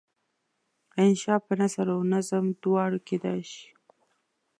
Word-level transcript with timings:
انشأ 1.03 1.35
په 1.45 1.53
نثر 1.59 1.87
او 1.95 2.01
نظم 2.13 2.45
دواړو 2.63 2.97
کیدای 3.07 3.41
شي. 3.51 3.67